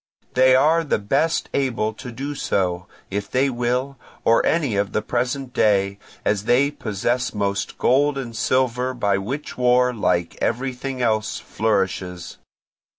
[0.33, 5.01] They are the best able to do so, if they will, of any of the
[5.03, 11.37] present day, as they possess most gold and silver, by which war, like everything else,
[11.39, 12.39] flourishes.